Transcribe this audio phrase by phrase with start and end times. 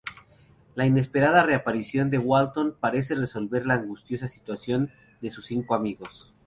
[0.73, 4.89] La inesperada reaparición de Walton parece resolver la angustiosa situación
[5.21, 6.33] de sus cinco amigos.